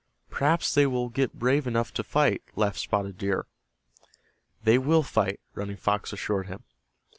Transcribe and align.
"Perhaps 0.31 0.73
they 0.73 0.87
will 0.87 1.09
get 1.09 1.37
brave 1.37 1.67
enough 1.67 1.93
to 1.93 2.03
fight," 2.03 2.41
laughed 2.55 2.79
Spotted 2.79 3.19
Deer. 3.19 3.45
"They 4.63 4.79
will 4.79 5.03
fight," 5.03 5.39
Running 5.53 5.77
Fox 5.77 6.11
assured 6.11 6.47
him. 6.47 6.63